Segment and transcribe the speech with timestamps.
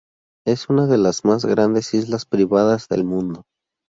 [0.47, 3.43] Es una de las más grandes islas privadas del mundo.